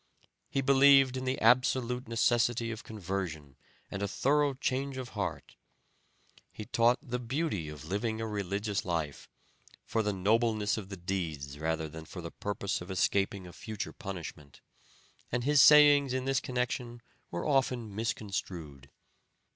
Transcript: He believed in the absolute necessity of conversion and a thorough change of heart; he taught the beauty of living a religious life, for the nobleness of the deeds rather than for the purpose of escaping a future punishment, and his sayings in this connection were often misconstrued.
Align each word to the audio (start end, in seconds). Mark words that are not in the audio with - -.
He 0.49 0.61
believed 0.61 1.15
in 1.15 1.25
the 1.25 1.39
absolute 1.39 2.07
necessity 2.07 2.71
of 2.71 2.83
conversion 2.83 3.55
and 3.91 4.01
a 4.01 4.07
thorough 4.07 4.55
change 4.55 4.97
of 4.97 5.09
heart; 5.09 5.55
he 6.51 6.65
taught 6.65 6.97
the 7.03 7.19
beauty 7.19 7.69
of 7.69 7.85
living 7.85 8.19
a 8.19 8.25
religious 8.25 8.83
life, 8.83 9.29
for 9.85 10.01
the 10.01 10.11
nobleness 10.11 10.75
of 10.75 10.89
the 10.89 10.97
deeds 10.97 11.59
rather 11.59 11.87
than 11.87 12.05
for 12.05 12.19
the 12.23 12.31
purpose 12.31 12.81
of 12.81 12.89
escaping 12.89 13.45
a 13.45 13.53
future 13.53 13.93
punishment, 13.93 14.59
and 15.31 15.43
his 15.43 15.61
sayings 15.61 16.13
in 16.13 16.25
this 16.25 16.39
connection 16.39 17.03
were 17.29 17.45
often 17.47 17.93
misconstrued. 17.95 18.89